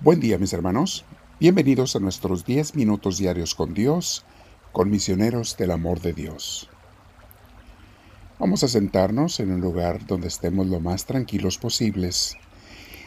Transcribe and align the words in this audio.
Buen 0.00 0.20
día 0.20 0.38
mis 0.38 0.52
hermanos, 0.52 1.04
bienvenidos 1.40 1.96
a 1.96 1.98
nuestros 1.98 2.44
10 2.44 2.76
minutos 2.76 3.18
diarios 3.18 3.56
con 3.56 3.74
Dios, 3.74 4.24
con 4.70 4.92
misioneros 4.92 5.56
del 5.56 5.72
amor 5.72 6.00
de 6.00 6.12
Dios. 6.12 6.70
Vamos 8.38 8.62
a 8.62 8.68
sentarnos 8.68 9.40
en 9.40 9.50
un 9.50 9.60
lugar 9.60 10.06
donde 10.06 10.28
estemos 10.28 10.68
lo 10.68 10.78
más 10.78 11.04
tranquilos 11.04 11.58
posibles. 11.58 12.36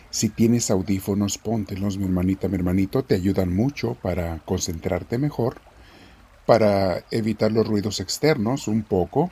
Si 0.10 0.28
tienes 0.28 0.70
audífonos, 0.70 1.38
póntelos, 1.38 1.98
mi 1.98 2.04
hermanita, 2.04 2.50
mi 2.50 2.56
hermanito, 2.56 3.04
te 3.04 3.16
ayudan 3.16 3.56
mucho 3.56 3.96
para 4.02 4.40
concentrarte 4.40 5.18
mejor, 5.18 5.62
para 6.46 7.06
evitar 7.10 7.54
los 7.54 7.66
ruidos 7.66 8.02
externos 8.02 8.68
un 8.68 8.84
poco 8.84 9.32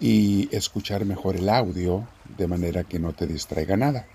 y 0.00 0.48
escuchar 0.56 1.04
mejor 1.04 1.36
el 1.36 1.50
audio 1.50 2.08
de 2.38 2.46
manera 2.46 2.84
que 2.84 2.98
no 2.98 3.12
te 3.12 3.26
distraiga 3.26 3.76
nada. 3.76 4.06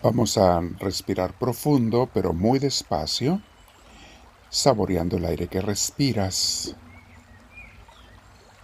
Vamos 0.00 0.38
a 0.38 0.60
respirar 0.78 1.36
profundo, 1.36 2.08
pero 2.14 2.32
muy 2.32 2.60
despacio, 2.60 3.42
saboreando 4.48 5.16
el 5.16 5.24
aire 5.24 5.48
que 5.48 5.60
respiras. 5.60 6.76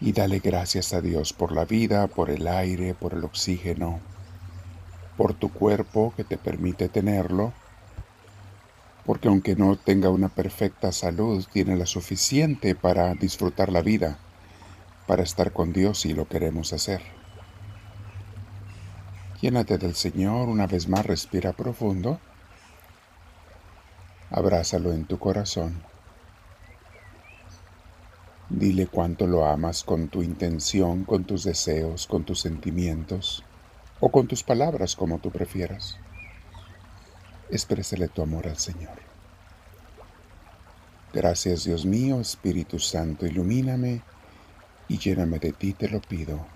Y 0.01 0.13
dale 0.13 0.39
gracias 0.39 0.95
a 0.95 1.01
Dios 1.01 1.33
por 1.33 1.51
la 1.51 1.65
vida, 1.65 2.07
por 2.07 2.31
el 2.31 2.47
aire, 2.47 2.95
por 2.95 3.15
el 3.15 3.25
oxígeno, 3.25 3.99
por 5.17 5.35
tu 5.35 5.53
cuerpo 5.53 6.15
que 6.17 6.23
te 6.23 6.39
permite 6.39 6.89
tenerlo, 6.89 7.53
porque 9.05 9.27
aunque 9.27 9.57
no 9.57 9.75
tenga 9.75 10.11
una 10.11 10.29
perfecta 10.29 10.93
salud, 10.93 11.45
tiene 11.53 11.75
la 11.75 11.87
suficiente 11.87 12.77
para 12.77 13.13
disfrutar 13.15 13.73
la 13.73 13.83
vida, 13.83 14.19
para 15.09 15.25
estar 15.25 15.53
con 15.53 15.73
Dios 15.73 15.99
si 16.03 16.15
lo 16.15 16.29
queremos 16.29 16.73
hacer. 16.73 17.24
Llénate 19.45 19.77
del 19.77 19.95
Señor, 19.95 20.49
una 20.49 20.67
vez 20.67 20.89
más 20.89 21.05
respira 21.05 21.53
profundo. 21.53 22.19
Abrázalo 24.31 24.91
en 24.95 25.05
tu 25.05 25.19
corazón. 25.19 25.83
Dile 28.49 28.87
cuánto 28.87 29.27
lo 29.27 29.45
amas 29.45 29.85
con 29.85 30.09
tu 30.09 30.23
intención, 30.23 31.05
con 31.05 31.25
tus 31.25 31.45
deseos, 31.45 32.07
con 32.07 32.25
tus 32.25 32.41
sentimientos 32.41 33.45
o 34.01 34.11
con 34.11 34.29
tus 34.29 34.43
palabras 34.43 34.97
como 34.97 35.19
tú 35.19 35.31
prefieras. 35.31 35.99
Exprésele 37.51 38.09
tu 38.09 38.23
amor 38.23 38.49
al 38.49 38.57
Señor. 38.57 38.99
Gracias 41.13 41.65
Dios 41.65 41.85
mío, 41.85 42.19
Espíritu 42.19 42.79
Santo, 42.79 43.27
ilumíname 43.27 44.01
y 44.89 44.97
lléname 44.97 45.39
de 45.39 45.53
ti, 45.53 45.75
te 45.75 45.91
lo 45.91 46.01
pido. 46.01 46.47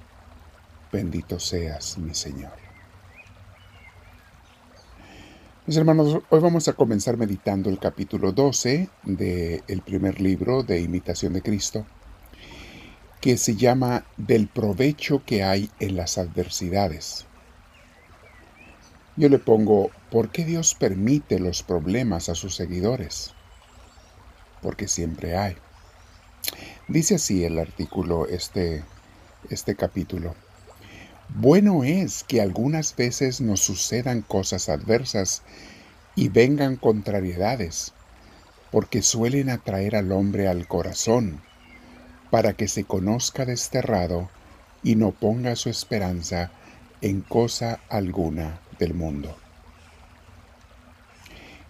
Bendito 0.91 1.39
seas, 1.39 1.99
mi 1.99 2.15
Señor. 2.15 2.68
Mis 5.69 5.77
hermanos, 5.77 6.23
hoy 6.31 6.41
vamos 6.41 6.67
a 6.69 6.73
comenzar 6.73 7.19
meditando 7.19 7.69
el 7.69 7.79
capítulo 7.79 8.33
12 8.33 8.89
del 9.03 9.83
primer 9.85 10.19
libro 10.19 10.63
de 10.63 10.81
Imitación 10.81 11.35
de 11.35 11.43
Cristo, 11.43 11.85
que 13.21 13.37
se 13.37 13.55
llama 13.55 14.07
Del 14.17 14.49
provecho 14.49 15.23
que 15.27 15.43
hay 15.43 15.71
en 15.79 15.95
las 15.95 16.17
adversidades. 16.17 17.27
Yo 19.17 19.29
le 19.29 19.39
pongo, 19.39 19.91
¿por 20.11 20.31
qué 20.31 20.47
Dios 20.47 20.75
permite 20.75 21.39
los 21.39 21.63
problemas 21.63 22.31
a 22.31 22.35
sus 22.35 22.57
seguidores? 22.57 23.35
Porque 24.63 24.89
siempre 24.89 25.37
hay. 25.37 25.55
Dice 26.89 27.17
así 27.17 27.45
el 27.45 27.59
artículo, 27.59 28.27
este, 28.27 28.85
este 29.51 29.75
capítulo. 29.75 30.35
Bueno 31.35 31.85
es 31.85 32.25
que 32.25 32.41
algunas 32.41 32.97
veces 32.97 33.41
nos 33.41 33.61
sucedan 33.61 34.23
cosas 34.23 34.69
adversas 34.69 35.43
y 36.17 36.31
vengan 36.31 36.77
contrariedades, 36.77 37.93
porque 38.73 39.03
suelen 39.03 39.51
atraer 39.51 39.95
al 39.95 40.11
hombre 40.11 40.49
al 40.49 40.67
corazón, 40.67 41.43
para 42.31 42.55
que 42.55 42.67
se 42.67 42.85
conozca 42.85 43.45
desterrado 43.45 44.31
y 44.83 44.97
no 44.97 45.13
ponga 45.13 45.55
su 45.55 45.69
esperanza 45.69 46.51
en 47.03 47.21
cosa 47.21 47.81
alguna 47.89 48.61
del 48.79 48.95
mundo. 48.95 49.37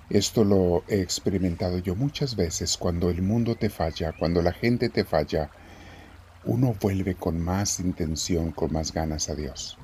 Esto 0.08 0.44
lo 0.44 0.84
he 0.88 1.02
experimentado 1.02 1.78
yo 1.78 1.94
muchas 1.94 2.36
veces 2.36 2.78
cuando 2.78 3.10
el 3.10 3.22
mundo 3.22 3.56
te 3.56 3.68
falla, 3.68 4.12
cuando 4.18 4.40
la 4.40 4.52
gente 4.52 4.88
te 4.88 5.04
falla, 5.04 5.50
uno 6.44 6.74
vuelve 6.80 7.14
con 7.14 7.40
más 7.40 7.80
intención, 7.80 8.52
con 8.52 8.72
más 8.72 8.92
ganas 8.92 9.28
a 9.28 9.34
Dios. 9.34 9.78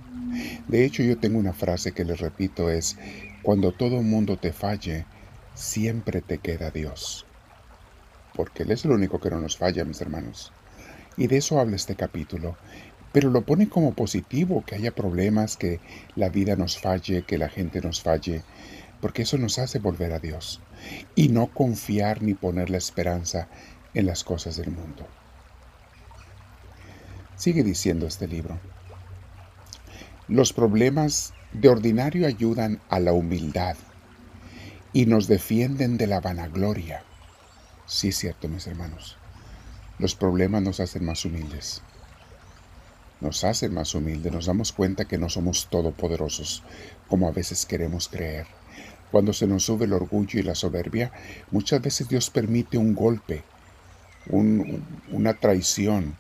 De 0.69 0.85
hecho, 0.85 1.03
yo 1.03 1.19
tengo 1.19 1.39
una 1.39 1.53
frase 1.53 1.93
que 1.93 2.05
les 2.05 2.21
repito, 2.21 2.71
es, 2.71 2.97
cuando 3.43 3.73
todo 3.73 4.03
mundo 4.03 4.37
te 4.37 4.53
falle, 4.53 5.05
siempre 5.55 6.21
te 6.21 6.39
queda 6.39 6.71
Dios. 6.71 7.27
Porque 8.35 8.63
Él 8.63 8.71
es 8.71 8.85
el 8.85 8.93
único 8.93 9.21
que 9.21 9.31
no 9.31 9.41
nos 9.41 9.57
falla, 9.57 9.85
mis 9.85 10.01
hermanos. 10.01 10.53
Y 11.17 11.27
de 11.27 11.37
eso 11.37 11.61
habla 11.61 11.77
este 11.77 11.95
capítulo. 11.95 12.57
Pero 13.13 13.31
lo 13.31 13.43
pone 13.43 13.69
como 13.69 13.95
positivo, 13.95 14.65
que 14.67 14.75
haya 14.75 14.95
problemas, 14.95 15.57
que 15.57 15.81
la 16.17 16.29
vida 16.29 16.57
nos 16.57 16.79
falle, 16.79 17.23
que 17.23 17.39
la 17.39 17.49
gente 17.49 17.81
nos 17.81 18.03
falle, 18.03 18.43
porque 19.01 19.23
eso 19.23 19.39
nos 19.39 19.59
hace 19.59 19.79
volver 19.79 20.13
a 20.13 20.19
Dios. 20.19 20.61
Y 21.15 21.29
no 21.29 21.47
confiar 21.47 22.23
ni 22.23 22.35
poner 22.35 22.71
la 22.71 22.79
esperanza 22.79 23.49
en 23.95 24.07
las 24.07 24.25
cosas 24.25 24.57
del 24.57 24.73
mundo. 24.73 25.07
Sigue 27.37 27.65
diciendo 27.65 28.06
este 28.06 28.28
libro. 28.28 28.59
Los 30.28 30.53
problemas 30.53 31.34
de 31.53 31.69
ordinario 31.69 32.27
ayudan 32.27 32.81
a 32.89 33.00
la 33.00 33.12
humildad 33.12 33.77
y 34.93 35.06
nos 35.06 35.27
defienden 35.27 35.99
de 35.99 36.06
la 36.06 36.21
vanagloria. 36.21 37.03
Sí 37.87 38.09
es 38.09 38.17
cierto, 38.19 38.49
mis 38.49 38.67
hermanos. 38.67 39.17
Los 39.99 40.15
problemas 40.15 40.62
nos 40.62 40.81
hacen 40.81 41.05
más 41.05 41.25
humildes. 41.25 41.83
Nos 43.21 43.44
hacen 43.44 43.75
más 43.75 43.94
humildes. 43.94 44.33
Nos 44.33 44.47
damos 44.47 44.73
cuenta 44.73 45.05
que 45.05 45.19
no 45.19 45.28
somos 45.28 45.69
todopoderosos, 45.69 46.62
como 47.09 47.28
a 47.28 47.33
veces 47.33 47.67
queremos 47.67 48.09
creer. 48.09 48.47
Cuando 49.11 49.33
se 49.33 49.47
nos 49.47 49.65
sube 49.65 49.84
el 49.84 49.93
orgullo 49.93 50.41
y 50.41 50.43
la 50.43 50.55
soberbia, 50.55 51.12
muchas 51.50 51.83
veces 51.83 52.09
Dios 52.09 52.31
permite 52.31 52.78
un 52.78 52.94
golpe, 52.94 53.44
una 54.27 55.34
traición, 55.34 56.17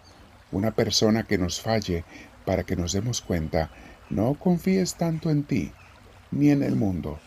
una 0.52 0.72
persona 0.72 1.24
que 1.24 1.38
nos 1.38 1.60
falle 1.60 2.04
para 2.44 2.64
que 2.64 2.76
nos 2.76 2.92
demos 2.92 3.20
cuenta, 3.20 3.70
no 4.10 4.34
confíes 4.34 4.94
tanto 4.94 5.30
en 5.30 5.44
ti 5.44 5.72
ni 6.30 6.50
en 6.50 6.62
el 6.62 6.76
mundo, 6.76 7.18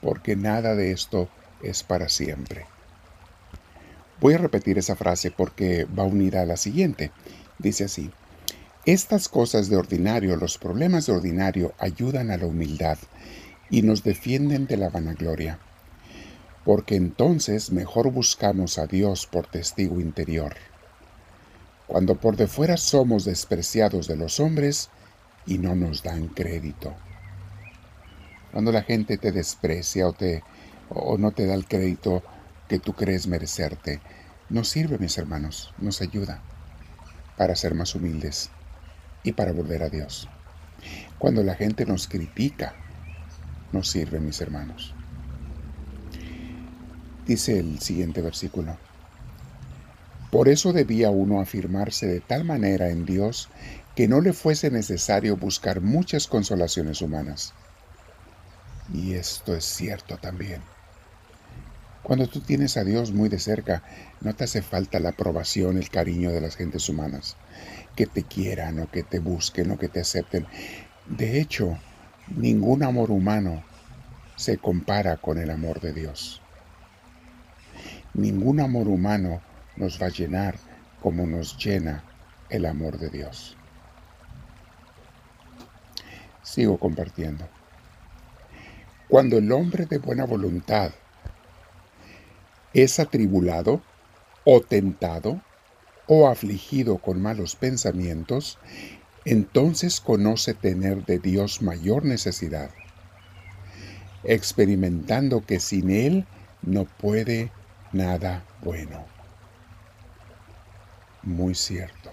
porque 0.00 0.36
nada 0.36 0.74
de 0.74 0.92
esto 0.92 1.28
es 1.62 1.82
para 1.82 2.08
siempre. 2.08 2.66
Voy 4.20 4.34
a 4.34 4.38
repetir 4.38 4.78
esa 4.78 4.96
frase 4.96 5.30
porque 5.30 5.84
va 5.84 6.04
unida 6.04 6.42
a 6.42 6.46
la 6.46 6.56
siguiente. 6.56 7.12
Dice 7.58 7.84
así, 7.84 8.10
estas 8.84 9.28
cosas 9.28 9.68
de 9.68 9.76
ordinario, 9.76 10.36
los 10.36 10.58
problemas 10.58 11.06
de 11.06 11.12
ordinario 11.12 11.74
ayudan 11.78 12.30
a 12.30 12.36
la 12.36 12.46
humildad 12.46 12.98
y 13.70 13.82
nos 13.82 14.02
defienden 14.02 14.66
de 14.66 14.76
la 14.76 14.88
vanagloria, 14.88 15.58
porque 16.64 16.96
entonces 16.96 17.70
mejor 17.70 18.10
buscamos 18.10 18.78
a 18.78 18.86
Dios 18.86 19.26
por 19.26 19.46
testigo 19.46 20.00
interior 20.00 20.54
cuando 21.88 22.16
por 22.16 22.36
de 22.36 22.46
fuera 22.46 22.76
somos 22.76 23.24
despreciados 23.24 24.06
de 24.06 24.16
los 24.16 24.38
hombres 24.40 24.90
y 25.46 25.56
no 25.58 25.74
nos 25.74 26.02
dan 26.02 26.28
crédito. 26.28 26.94
Cuando 28.52 28.70
la 28.70 28.82
gente 28.82 29.16
te 29.16 29.32
desprecia 29.32 30.06
o, 30.06 30.12
te, 30.12 30.44
o 30.90 31.16
no 31.16 31.32
te 31.32 31.46
da 31.46 31.54
el 31.54 31.66
crédito 31.66 32.22
que 32.68 32.78
tú 32.78 32.92
crees 32.92 33.26
merecerte, 33.26 34.00
nos 34.50 34.68
sirve, 34.68 34.98
mis 34.98 35.16
hermanos, 35.16 35.74
nos 35.78 36.02
ayuda 36.02 36.42
para 37.38 37.56
ser 37.56 37.74
más 37.74 37.94
humildes 37.94 38.50
y 39.22 39.32
para 39.32 39.52
volver 39.52 39.82
a 39.82 39.88
Dios. 39.88 40.28
Cuando 41.18 41.42
la 41.42 41.54
gente 41.54 41.86
nos 41.86 42.06
critica, 42.06 42.74
nos 43.72 43.88
sirve, 43.88 44.20
mis 44.20 44.40
hermanos. 44.42 44.94
Dice 47.26 47.58
el 47.58 47.80
siguiente 47.80 48.20
versículo. 48.20 48.76
Por 50.30 50.48
eso 50.48 50.72
debía 50.72 51.10
uno 51.10 51.40
afirmarse 51.40 52.06
de 52.06 52.20
tal 52.20 52.44
manera 52.44 52.90
en 52.90 53.06
Dios 53.06 53.48
que 53.96 54.08
no 54.08 54.20
le 54.20 54.32
fuese 54.32 54.70
necesario 54.70 55.36
buscar 55.36 55.80
muchas 55.80 56.26
consolaciones 56.26 57.00
humanas. 57.00 57.54
Y 58.92 59.14
esto 59.14 59.54
es 59.54 59.64
cierto 59.64 60.18
también. 60.18 60.62
Cuando 62.02 62.26
tú 62.26 62.40
tienes 62.40 62.76
a 62.76 62.84
Dios 62.84 63.12
muy 63.12 63.28
de 63.28 63.38
cerca, 63.38 63.82
no 64.20 64.34
te 64.34 64.44
hace 64.44 64.62
falta 64.62 65.00
la 65.00 65.10
aprobación, 65.10 65.78
el 65.78 65.90
cariño 65.90 66.30
de 66.30 66.40
las 66.40 66.56
gentes 66.56 66.88
humanas, 66.88 67.36
que 67.96 68.06
te 68.06 68.22
quieran 68.22 68.78
o 68.80 68.90
que 68.90 69.02
te 69.02 69.18
busquen 69.18 69.70
o 69.72 69.78
que 69.78 69.88
te 69.88 70.00
acepten. 70.00 70.46
De 71.06 71.40
hecho, 71.40 71.78
ningún 72.28 72.82
amor 72.82 73.10
humano 73.10 73.64
se 74.36 74.58
compara 74.58 75.16
con 75.16 75.38
el 75.38 75.50
amor 75.50 75.80
de 75.80 75.92
Dios. 75.92 76.40
Ningún 78.14 78.60
amor 78.60 78.88
humano 78.88 79.42
nos 79.78 80.00
va 80.00 80.06
a 80.06 80.10
llenar 80.10 80.56
como 81.00 81.26
nos 81.26 81.56
llena 81.56 82.04
el 82.50 82.66
amor 82.66 82.98
de 82.98 83.10
Dios. 83.10 83.56
Sigo 86.42 86.78
compartiendo. 86.78 87.48
Cuando 89.08 89.38
el 89.38 89.50
hombre 89.52 89.86
de 89.86 89.98
buena 89.98 90.24
voluntad 90.24 90.92
es 92.74 92.98
atribulado 92.98 93.80
o 94.44 94.60
tentado 94.60 95.40
o 96.06 96.28
afligido 96.28 96.98
con 96.98 97.20
malos 97.22 97.54
pensamientos, 97.54 98.58
entonces 99.24 100.00
conoce 100.00 100.54
tener 100.54 101.04
de 101.04 101.18
Dios 101.18 101.62
mayor 101.62 102.04
necesidad, 102.04 102.70
experimentando 104.24 105.44
que 105.44 105.60
sin 105.60 105.90
Él 105.90 106.26
no 106.62 106.84
puede 106.84 107.52
nada 107.92 108.44
bueno. 108.62 109.17
Muy 111.28 111.54
cierto. 111.54 112.10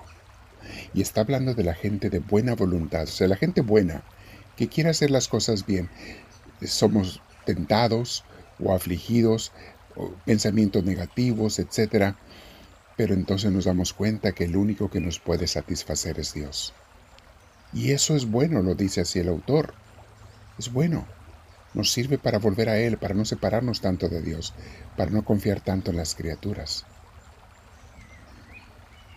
Y 0.93 1.01
está 1.01 1.21
hablando 1.21 1.53
de 1.53 1.63
la 1.63 1.73
gente 1.73 2.09
de 2.09 2.19
buena 2.19 2.53
voluntad, 2.53 3.03
o 3.03 3.07
sea, 3.07 3.29
la 3.29 3.37
gente 3.37 3.61
buena, 3.61 4.03
que 4.57 4.67
quiere 4.67 4.89
hacer 4.89 5.09
las 5.09 5.29
cosas 5.29 5.65
bien. 5.65 5.89
Somos 6.61 7.21
tentados 7.45 8.25
o 8.59 8.75
afligidos, 8.75 9.53
pensamientos 10.25 10.83
negativos, 10.83 11.59
etc. 11.59 12.15
Pero 12.97 13.13
entonces 13.13 13.53
nos 13.53 13.63
damos 13.63 13.93
cuenta 13.93 14.33
que 14.33 14.43
el 14.43 14.57
único 14.57 14.89
que 14.89 14.99
nos 14.99 15.19
puede 15.19 15.47
satisfacer 15.47 16.19
es 16.19 16.33
Dios. 16.33 16.73
Y 17.71 17.91
eso 17.91 18.17
es 18.17 18.29
bueno, 18.29 18.61
lo 18.61 18.75
dice 18.75 18.99
así 18.99 19.19
el 19.19 19.29
autor. 19.29 19.75
Es 20.59 20.73
bueno. 20.73 21.07
Nos 21.73 21.93
sirve 21.93 22.17
para 22.17 22.39
volver 22.39 22.67
a 22.67 22.77
Él, 22.77 22.97
para 22.97 23.13
no 23.13 23.23
separarnos 23.23 23.79
tanto 23.79 24.09
de 24.09 24.21
Dios, 24.21 24.53
para 24.97 25.11
no 25.11 25.23
confiar 25.23 25.61
tanto 25.61 25.91
en 25.91 25.97
las 25.97 26.15
criaturas. 26.15 26.85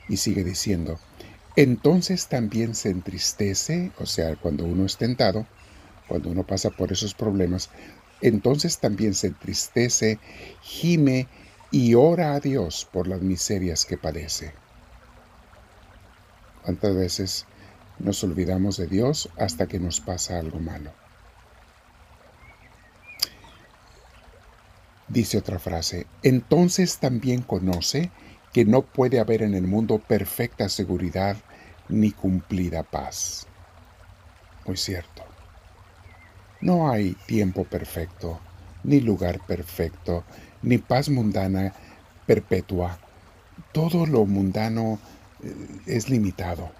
Y 0.08 0.16
sigue 0.16 0.44
diciendo, 0.44 0.98
entonces 1.56 2.28
también 2.28 2.74
se 2.74 2.90
entristece, 2.90 3.92
o 3.98 4.06
sea, 4.06 4.36
cuando 4.36 4.64
uno 4.64 4.86
es 4.86 4.96
tentado, 4.96 5.46
cuando 6.06 6.30
uno 6.30 6.46
pasa 6.46 6.70
por 6.70 6.92
esos 6.92 7.14
problemas, 7.14 7.70
entonces 8.20 8.78
también 8.78 9.14
se 9.14 9.28
entristece, 9.28 10.18
gime 10.62 11.28
y 11.70 11.94
ora 11.94 12.34
a 12.34 12.40
Dios 12.40 12.88
por 12.90 13.06
las 13.06 13.20
miserias 13.20 13.84
que 13.84 13.98
padece. 13.98 14.52
¿Cuántas 16.62 16.94
veces 16.94 17.46
nos 17.98 18.22
olvidamos 18.24 18.76
de 18.76 18.86
Dios 18.86 19.28
hasta 19.36 19.66
que 19.66 19.78
nos 19.78 20.00
pasa 20.00 20.38
algo 20.38 20.58
malo? 20.58 20.92
Dice 25.08 25.38
otra 25.38 25.58
frase, 25.58 26.06
entonces 26.22 26.98
también 26.98 27.42
conoce 27.42 28.10
que 28.58 28.64
no 28.64 28.82
puede 28.82 29.20
haber 29.20 29.42
en 29.42 29.54
el 29.54 29.68
mundo 29.68 30.00
perfecta 30.00 30.68
seguridad 30.68 31.36
ni 31.88 32.10
cumplida 32.10 32.82
paz. 32.82 33.46
Muy 34.66 34.76
cierto. 34.76 35.22
No 36.60 36.90
hay 36.90 37.14
tiempo 37.28 37.62
perfecto, 37.62 38.40
ni 38.82 38.98
lugar 38.98 39.46
perfecto, 39.46 40.24
ni 40.62 40.78
paz 40.78 41.08
mundana 41.08 41.72
perpetua. 42.26 42.98
Todo 43.70 44.06
lo 44.06 44.26
mundano 44.26 44.98
eh, 45.40 45.54
es 45.86 46.10
limitado. 46.10 46.72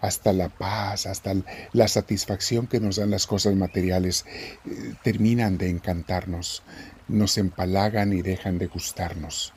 Hasta 0.00 0.32
la 0.32 0.50
paz, 0.50 1.06
hasta 1.06 1.34
la 1.72 1.88
satisfacción 1.88 2.68
que 2.68 2.78
nos 2.78 2.94
dan 2.94 3.10
las 3.10 3.26
cosas 3.26 3.56
materiales, 3.56 4.24
eh, 4.66 4.94
terminan 5.02 5.58
de 5.58 5.68
encantarnos, 5.68 6.62
nos 7.08 7.38
empalagan 7.38 8.12
y 8.12 8.22
dejan 8.22 8.58
de 8.58 8.68
gustarnos 8.68 9.52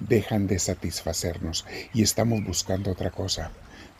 dejan 0.00 0.46
de 0.46 0.58
satisfacernos 0.58 1.64
y 1.94 2.02
estamos 2.02 2.44
buscando 2.44 2.90
otra 2.90 3.10
cosa. 3.10 3.50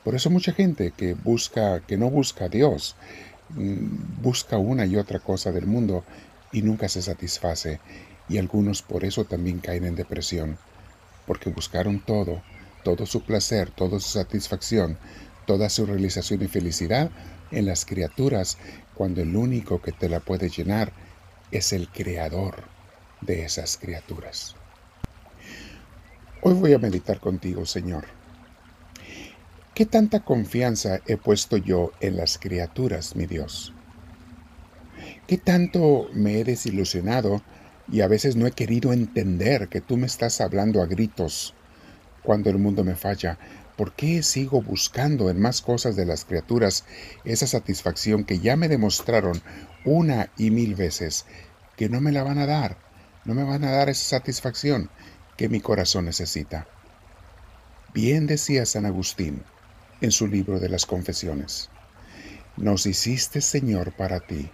Por 0.04 0.14
eso 0.14 0.30
mucha 0.30 0.52
gente 0.52 0.92
que 0.96 1.14
busca, 1.14 1.80
que 1.80 1.96
no 1.96 2.10
busca 2.10 2.44
a 2.44 2.48
Dios, 2.48 2.96
mm, 3.50 4.22
busca 4.22 4.58
una 4.58 4.86
y 4.86 4.96
otra 4.96 5.18
cosa 5.18 5.52
del 5.52 5.66
mundo 5.66 6.04
y 6.52 6.62
nunca 6.62 6.88
se 6.88 7.02
satisface. 7.02 7.80
Y 8.28 8.38
algunos 8.38 8.82
por 8.82 9.04
eso 9.04 9.24
también 9.24 9.58
caen 9.58 9.84
en 9.84 9.96
depresión, 9.96 10.58
porque 11.26 11.50
buscaron 11.50 12.00
todo, 12.00 12.42
todo 12.84 13.06
su 13.06 13.22
placer, 13.22 13.70
toda 13.70 13.98
su 14.00 14.10
satisfacción, 14.10 14.98
toda 15.46 15.68
su 15.70 15.86
realización 15.86 16.42
y 16.42 16.48
felicidad 16.48 17.10
en 17.50 17.66
las 17.66 17.84
criaturas, 17.84 18.58
cuando 18.94 19.22
el 19.22 19.36
único 19.36 19.80
que 19.80 19.92
te 19.92 20.08
la 20.08 20.20
puede 20.20 20.48
llenar 20.48 20.92
es 21.50 21.72
el 21.72 21.88
creador 21.88 22.64
de 23.20 23.44
esas 23.44 23.76
criaturas. 23.76 24.56
Hoy 26.48 26.54
voy 26.54 26.74
a 26.74 26.78
meditar 26.78 27.18
contigo, 27.18 27.66
Señor. 27.66 28.04
¿Qué 29.74 29.84
tanta 29.84 30.20
confianza 30.20 31.00
he 31.08 31.16
puesto 31.16 31.56
yo 31.56 31.90
en 31.98 32.16
las 32.16 32.38
criaturas, 32.38 33.16
mi 33.16 33.26
Dios? 33.26 33.72
¿Qué 35.26 35.38
tanto 35.38 36.06
me 36.12 36.38
he 36.38 36.44
desilusionado 36.44 37.42
y 37.90 38.02
a 38.02 38.06
veces 38.06 38.36
no 38.36 38.46
he 38.46 38.52
querido 38.52 38.92
entender 38.92 39.66
que 39.66 39.80
tú 39.80 39.96
me 39.96 40.06
estás 40.06 40.40
hablando 40.40 40.80
a 40.80 40.86
gritos 40.86 41.52
cuando 42.22 42.48
el 42.48 42.58
mundo 42.58 42.84
me 42.84 42.94
falla? 42.94 43.40
¿Por 43.76 43.94
qué 43.94 44.22
sigo 44.22 44.62
buscando 44.62 45.30
en 45.30 45.40
más 45.40 45.62
cosas 45.62 45.96
de 45.96 46.06
las 46.06 46.24
criaturas 46.24 46.84
esa 47.24 47.48
satisfacción 47.48 48.22
que 48.22 48.38
ya 48.38 48.54
me 48.54 48.68
demostraron 48.68 49.42
una 49.84 50.30
y 50.38 50.52
mil 50.52 50.76
veces 50.76 51.26
que 51.76 51.88
no 51.88 52.00
me 52.00 52.12
la 52.12 52.22
van 52.22 52.38
a 52.38 52.46
dar? 52.46 52.78
No 53.24 53.34
me 53.34 53.42
van 53.42 53.64
a 53.64 53.72
dar 53.72 53.88
esa 53.88 54.18
satisfacción 54.18 54.90
que 55.36 55.48
mi 55.48 55.60
corazón 55.60 56.06
necesita. 56.06 56.66
Bien 57.94 58.26
decía 58.26 58.66
San 58.66 58.86
Agustín 58.86 59.42
en 60.00 60.10
su 60.10 60.26
libro 60.26 60.60
de 60.60 60.68
las 60.68 60.86
confesiones, 60.86 61.70
nos 62.56 62.86
hiciste 62.86 63.40
Señor 63.40 63.92
para 63.92 64.20
ti, 64.20 64.50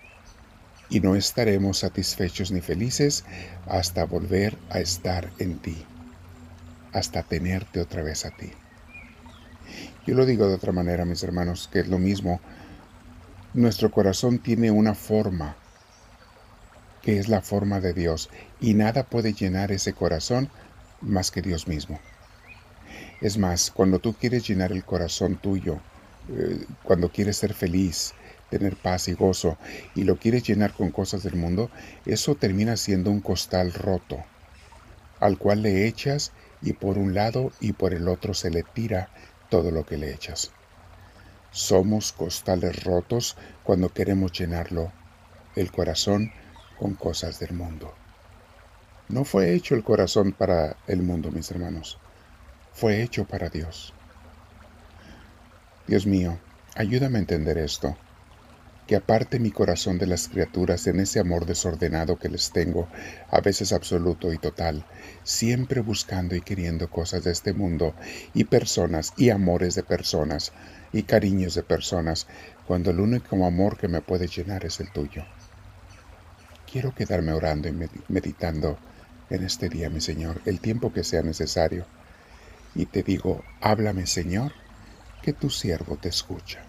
y 0.88 1.00
no 1.00 1.16
estaremos 1.16 1.78
satisfechos 1.78 2.52
ni 2.52 2.60
felices 2.60 3.24
hasta 3.66 4.04
volver 4.04 4.58
a 4.70 4.80
estar 4.80 5.30
en 5.38 5.58
ti, 5.58 5.86
hasta 6.92 7.22
tenerte 7.22 7.80
otra 7.80 8.02
vez 8.02 8.26
a 8.26 8.30
ti. 8.30 8.52
Yo 10.06 10.14
lo 10.14 10.26
digo 10.26 10.48
de 10.48 10.54
otra 10.54 10.72
manera, 10.72 11.04
mis 11.04 11.22
hermanos, 11.22 11.68
que 11.72 11.80
es 11.80 11.88
lo 11.88 11.98
mismo. 11.98 12.40
Nuestro 13.54 13.90
corazón 13.90 14.38
tiene 14.38 14.70
una 14.70 14.94
forma, 14.94 15.56
que 17.00 17.18
es 17.18 17.28
la 17.28 17.40
forma 17.40 17.80
de 17.80 17.94
Dios, 17.94 18.28
y 18.60 18.74
nada 18.74 19.04
puede 19.04 19.32
llenar 19.32 19.72
ese 19.72 19.92
corazón 19.92 20.50
más 21.02 21.30
que 21.30 21.42
Dios 21.42 21.68
mismo. 21.68 22.00
Es 23.20 23.38
más, 23.38 23.70
cuando 23.70 23.98
tú 23.98 24.14
quieres 24.14 24.46
llenar 24.46 24.72
el 24.72 24.84
corazón 24.84 25.36
tuyo, 25.36 25.80
eh, 26.28 26.64
cuando 26.82 27.10
quieres 27.10 27.36
ser 27.36 27.54
feliz, 27.54 28.14
tener 28.50 28.76
paz 28.76 29.08
y 29.08 29.14
gozo, 29.14 29.58
y 29.94 30.04
lo 30.04 30.16
quieres 30.16 30.42
llenar 30.42 30.72
con 30.72 30.90
cosas 30.90 31.22
del 31.22 31.36
mundo, 31.36 31.70
eso 32.04 32.34
termina 32.34 32.76
siendo 32.76 33.10
un 33.10 33.20
costal 33.20 33.72
roto, 33.72 34.18
al 35.20 35.38
cual 35.38 35.62
le 35.62 35.86
echas 35.86 36.32
y 36.60 36.74
por 36.74 36.98
un 36.98 37.14
lado 37.14 37.52
y 37.60 37.72
por 37.72 37.94
el 37.94 38.08
otro 38.08 38.34
se 38.34 38.50
le 38.50 38.62
tira 38.62 39.08
todo 39.48 39.70
lo 39.70 39.84
que 39.86 39.98
le 39.98 40.12
echas. 40.12 40.50
Somos 41.50 42.12
costales 42.12 42.82
rotos 42.84 43.36
cuando 43.62 43.90
queremos 43.90 44.32
llenarlo, 44.32 44.92
el 45.54 45.70
corazón, 45.70 46.32
con 46.78 46.94
cosas 46.94 47.38
del 47.38 47.52
mundo. 47.52 47.94
No 49.12 49.24
fue 49.24 49.52
hecho 49.52 49.74
el 49.74 49.84
corazón 49.84 50.32
para 50.32 50.78
el 50.86 51.02
mundo, 51.02 51.30
mis 51.30 51.50
hermanos. 51.50 51.98
Fue 52.72 53.02
hecho 53.02 53.26
para 53.26 53.50
Dios. 53.50 53.92
Dios 55.86 56.06
mío, 56.06 56.38
ayúdame 56.76 57.18
a 57.18 57.20
entender 57.20 57.58
esto. 57.58 57.94
Que 58.86 58.96
aparte 58.96 59.38
mi 59.38 59.50
corazón 59.50 59.98
de 59.98 60.06
las 60.06 60.28
criaturas 60.28 60.86
en 60.86 60.98
ese 60.98 61.20
amor 61.20 61.44
desordenado 61.44 62.18
que 62.18 62.30
les 62.30 62.52
tengo, 62.52 62.88
a 63.30 63.42
veces 63.42 63.74
absoluto 63.74 64.32
y 64.32 64.38
total, 64.38 64.86
siempre 65.24 65.82
buscando 65.82 66.34
y 66.34 66.40
queriendo 66.40 66.88
cosas 66.88 67.22
de 67.22 67.32
este 67.32 67.52
mundo, 67.52 67.94
y 68.32 68.44
personas, 68.44 69.12
y 69.18 69.28
amores 69.28 69.74
de 69.74 69.82
personas, 69.82 70.52
y 70.90 71.02
cariños 71.02 71.54
de 71.54 71.62
personas, 71.62 72.26
cuando 72.66 72.90
el 72.90 73.00
único 73.00 73.44
amor 73.44 73.76
que 73.76 73.88
me 73.88 74.00
puede 74.00 74.26
llenar 74.26 74.64
es 74.64 74.80
el 74.80 74.90
tuyo. 74.90 75.22
Quiero 76.64 76.94
quedarme 76.94 77.34
orando 77.34 77.68
y 77.68 77.90
meditando 78.08 78.78
en 79.32 79.44
este 79.44 79.68
día, 79.68 79.88
mi 79.90 80.00
Señor, 80.00 80.40
el 80.44 80.60
tiempo 80.60 80.92
que 80.92 81.04
sea 81.04 81.22
necesario. 81.22 81.86
Y 82.74 82.86
te 82.86 83.02
digo, 83.02 83.42
háblame, 83.60 84.06
Señor, 84.06 84.52
que 85.22 85.32
tu 85.32 85.50
siervo 85.50 85.96
te 85.96 86.08
escucha. 86.08 86.62